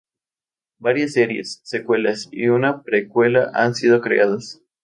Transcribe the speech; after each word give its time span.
Varias 0.79 1.13
series, 1.13 1.59
secuelas 1.63 2.27
y 2.31 2.47
una 2.47 2.81
precuela 2.81 3.51
han 3.53 3.75
sido 3.75 4.01
creadas. 4.01 4.59